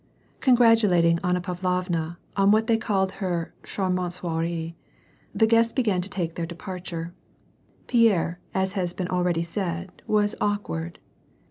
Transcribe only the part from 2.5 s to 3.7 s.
they called her